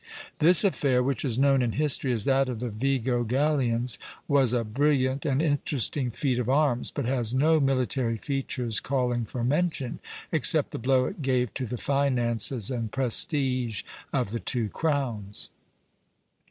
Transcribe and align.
This 0.39 0.63
affair, 0.63 1.03
which 1.03 1.23
is 1.23 1.37
known 1.37 1.61
in 1.61 1.73
history 1.73 2.11
as 2.11 2.25
that 2.25 2.49
of 2.49 2.59
the 2.59 2.69
Vigo 2.71 3.23
galleons, 3.23 3.99
was 4.27 4.51
a 4.51 4.63
brilliant 4.63 5.27
and 5.27 5.43
interesting 5.43 6.09
feat 6.09 6.39
of 6.39 6.49
arms, 6.49 6.89
but 6.89 7.05
has 7.05 7.35
no 7.35 7.59
military 7.59 8.17
features 8.17 8.79
calling 8.79 9.25
for 9.25 9.43
mention, 9.43 9.99
except 10.31 10.71
the 10.71 10.79
blow 10.79 11.05
it 11.05 11.21
gave 11.21 11.53
to 11.53 11.67
the 11.67 11.77
finances 11.77 12.71
and 12.71 12.91
prestige 12.91 13.83
of 14.11 14.31
the 14.31 14.39
two 14.39 14.69
crowns. 14.69 15.51